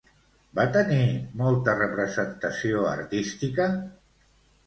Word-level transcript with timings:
Va 0.59 0.63
tenir 0.75 1.01
molta 1.41 1.75
representació 1.81 2.81
artística? 2.93 3.67